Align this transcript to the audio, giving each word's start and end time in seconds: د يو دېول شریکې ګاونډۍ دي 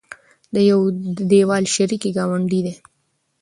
د 0.53 0.55
يو 0.69 0.79
دېول 1.31 1.63
شریکې 1.75 2.09
ګاونډۍ 2.17 2.59
دي 2.65 2.73